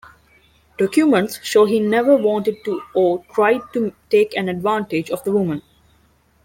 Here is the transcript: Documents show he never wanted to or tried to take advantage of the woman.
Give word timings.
Documents 0.79 1.39
show 1.43 1.65
he 1.67 1.79
never 1.79 2.17
wanted 2.17 2.55
to 2.65 2.81
or 2.95 3.23
tried 3.35 3.61
to 3.73 3.93
take 4.09 4.35
advantage 4.35 5.11
of 5.11 5.23
the 5.23 5.31
woman. 5.31 5.61